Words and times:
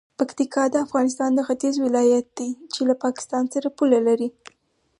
پکتیکا 0.19 0.63
د 0.71 0.75
افغانستان 0.85 1.29
د 1.35 1.39
ختیځ 1.47 1.75
ولایت 1.85 2.25
دی 2.37 2.49
چې 2.73 2.81
له 2.89 2.95
پاکستان 3.03 3.43
سره 3.53 3.67
پوله 3.77 3.99
لري. 4.07 4.29